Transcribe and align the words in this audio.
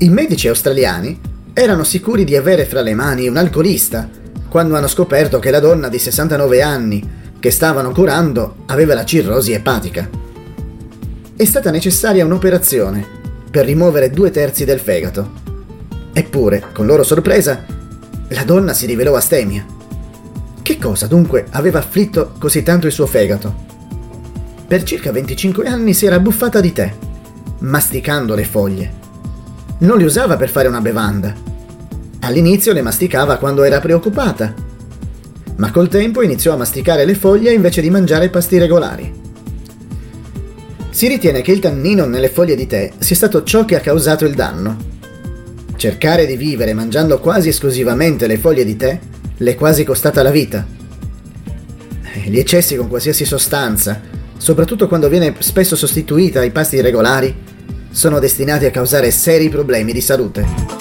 I 0.00 0.10
medici 0.10 0.46
australiani 0.46 1.20
erano 1.52 1.82
sicuri 1.82 2.22
di 2.22 2.36
avere 2.36 2.66
fra 2.66 2.82
le 2.82 2.94
mani 2.94 3.26
un 3.26 3.36
alcolista 3.36 4.08
quando 4.48 4.76
hanno 4.76 4.86
scoperto 4.86 5.40
che 5.40 5.50
la 5.50 5.58
donna 5.58 5.88
di 5.88 5.98
69 5.98 6.62
anni 6.62 7.10
che 7.40 7.50
stavano 7.50 7.90
curando 7.90 8.58
aveva 8.66 8.94
la 8.94 9.04
cirrosi 9.04 9.54
epatica. 9.54 10.08
È 11.34 11.44
stata 11.44 11.72
necessaria 11.72 12.24
un'operazione 12.24 13.04
per 13.50 13.64
rimuovere 13.64 14.10
due 14.10 14.30
terzi 14.30 14.64
del 14.64 14.78
fegato. 14.78 15.32
Eppure, 16.12 16.66
con 16.72 16.86
loro 16.86 17.02
sorpresa, 17.02 17.64
la 18.28 18.44
donna 18.44 18.74
si 18.74 18.86
rivelò 18.86 19.16
astemia. 19.16 19.66
Che 20.62 20.78
cosa 20.78 21.08
dunque 21.08 21.46
aveva 21.50 21.80
afflitto 21.80 22.34
così 22.38 22.62
tanto 22.62 22.86
il 22.86 22.92
suo 22.92 23.06
fegato? 23.06 23.52
Per 24.64 24.80
circa 24.84 25.10
25 25.10 25.66
anni 25.66 25.92
si 25.92 26.06
era 26.06 26.14
abbuffata 26.14 26.60
di 26.60 26.72
tè, 26.72 26.94
masticando 27.58 28.36
le 28.36 28.44
foglie. 28.44 28.97
Non 29.80 29.98
li 29.98 30.04
usava 30.04 30.36
per 30.36 30.50
fare 30.50 30.66
una 30.66 30.80
bevanda. 30.80 31.32
All'inizio 32.20 32.72
le 32.72 32.82
masticava 32.82 33.36
quando 33.36 33.62
era 33.62 33.78
preoccupata, 33.78 34.52
ma 35.56 35.70
col 35.70 35.88
tempo 35.88 36.22
iniziò 36.22 36.52
a 36.52 36.56
masticare 36.56 37.04
le 37.04 37.14
foglie 37.14 37.52
invece 37.52 37.80
di 37.80 37.90
mangiare 37.90 38.28
pasti 38.28 38.58
regolari. 38.58 39.12
Si 40.90 41.06
ritiene 41.06 41.42
che 41.42 41.52
il 41.52 41.60
tannino 41.60 42.06
nelle 42.06 42.28
foglie 42.28 42.56
di 42.56 42.66
tè 42.66 42.90
sia 42.98 43.14
stato 43.14 43.44
ciò 43.44 43.64
che 43.64 43.76
ha 43.76 43.80
causato 43.80 44.24
il 44.24 44.34
danno. 44.34 44.76
Cercare 45.76 46.26
di 46.26 46.36
vivere 46.36 46.74
mangiando 46.74 47.20
quasi 47.20 47.48
esclusivamente 47.48 48.26
le 48.26 48.38
foglie 48.38 48.64
di 48.64 48.76
tè 48.76 48.98
le 49.36 49.50
è 49.52 49.54
quasi 49.54 49.84
costata 49.84 50.22
la 50.22 50.32
vita. 50.32 50.66
Gli 52.24 52.38
eccessi 52.38 52.74
con 52.74 52.88
qualsiasi 52.88 53.24
sostanza, 53.24 54.00
soprattutto 54.36 54.88
quando 54.88 55.08
viene 55.08 55.34
spesso 55.38 55.76
sostituita 55.76 56.40
ai 56.40 56.50
pasti 56.50 56.80
regolari, 56.80 57.34
sono 57.90 58.18
destinati 58.18 58.64
a 58.64 58.70
causare 58.70 59.10
seri 59.10 59.48
problemi 59.48 59.92
di 59.92 60.00
salute. 60.00 60.77